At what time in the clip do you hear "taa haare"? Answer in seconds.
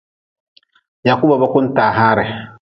1.75-2.25